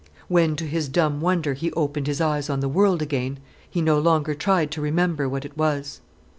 [0.27, 3.37] When, to his dumb wonder, he opened his eyes on the world again,
[3.69, 6.01] he no longer tried to remember what it was.